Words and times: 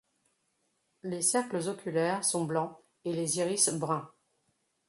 Les 1.03 1.21
cercles 1.21 1.69
oculaires 1.69 2.23
sont 2.23 2.43
blancs 2.45 2.75
et 3.05 3.13
les 3.13 3.37
iris 3.37 3.69
bruns. 3.69 4.09